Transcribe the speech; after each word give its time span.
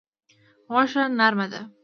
غوښه 0.73 1.03
نرمه 1.19 1.45
ده. 1.51 1.61